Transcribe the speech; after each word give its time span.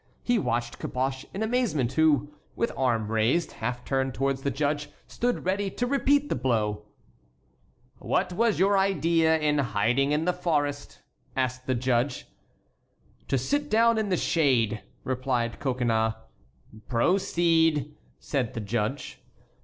He 0.23 0.39
watched 0.39 0.79
Caboche 0.79 1.25
in 1.31 1.43
amazement, 1.43 1.93
who, 1.93 2.33
with 2.55 2.71
arm 2.75 3.11
raised, 3.11 3.51
half 3.51 3.85
turned 3.85 4.15
towards 4.15 4.41
the 4.41 4.49
judge, 4.49 4.89
stood 5.05 5.45
ready 5.45 5.69
to 5.69 5.85
repeat 5.85 6.27
the 6.27 6.33
blow. 6.35 6.87
"What 7.99 8.33
was 8.33 8.57
your 8.57 8.79
idea 8.79 9.37
in 9.37 9.59
hiding 9.59 10.11
in 10.11 10.25
the 10.25 10.33
forest?" 10.33 11.03
asked 11.35 11.67
the 11.67 11.75
judge. 11.75 12.25
"To 13.27 13.37
sit 13.37 13.69
down 13.69 13.99
in 13.99 14.09
the 14.09 14.17
shade," 14.17 14.81
replied 15.03 15.59
Coconnas. 15.59 16.15
"Proceed," 16.89 17.93
said 18.19 18.55
the 18.55 18.59
judge. 18.59 19.21